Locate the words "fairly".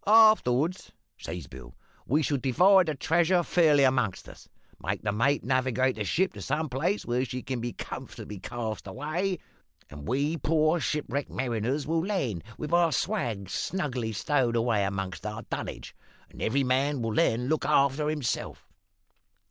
3.43-3.83